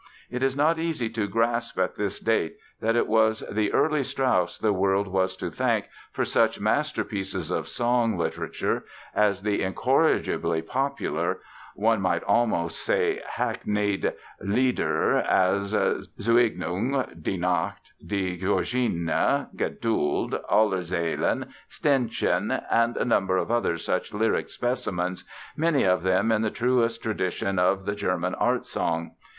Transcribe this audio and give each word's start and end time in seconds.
It 0.31 0.41
is 0.41 0.55
not 0.57 0.79
easy 0.79 1.11
to 1.11 1.27
grasp 1.27 1.77
at 1.77 1.95
this 1.95 2.19
date 2.19 2.55
that 2.79 2.95
it 2.95 3.05
was 3.05 3.43
the 3.51 3.71
early 3.71 4.03
Strauss 4.03 4.57
the 4.57 4.73
world 4.73 5.05
has 5.15 5.35
to 5.35 5.51
thank 5.51 5.85
for 6.11 6.25
such 6.25 6.59
masterpieces 6.59 7.51
of 7.51 7.67
song 7.67 8.17
literature 8.17 8.83
as 9.13 9.43
the 9.43 9.61
incorrigibly 9.61 10.63
popular 10.63 11.41
(one 11.75 12.01
might 12.01 12.23
almost 12.23 12.79
say 12.79 13.21
hackneyed), 13.29 14.11
Lieder 14.39 15.19
as 15.19 15.69
"Zueignung", 16.19 17.19
"Die 17.21 17.35
Nacht", 17.35 17.91
"Die 18.03 18.37
Georgine", 18.37 19.05
"Geduld", 19.55 20.41
"Allerseelen", 20.51 21.49
"Ständchen", 21.69 22.63
and 22.71 22.97
a 22.97 23.05
number 23.05 23.37
of 23.37 23.51
other 23.51 23.77
such 23.77 24.15
lyric 24.15 24.49
specimens, 24.49 25.23
many 25.55 25.83
of 25.83 26.01
them 26.01 26.31
in 26.31 26.41
the 26.41 26.49
truest 26.49 27.03
tradition 27.03 27.59
of 27.59 27.85
the 27.85 27.93
German 27.93 28.33
art 28.33 28.65
song. 28.65 29.11